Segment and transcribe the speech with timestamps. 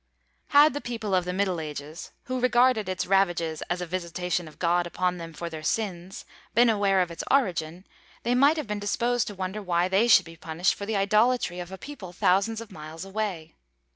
[0.47, 4.57] Had the people of the middle ages, who regarded its ravages as a visitation of
[4.57, 7.85] God upon them for their sins, been aware of its origin,
[8.23, 11.59] they might have been disposed to wonder why they should be punished for the idolatry
[11.59, 13.53] of a people thousands of miles away.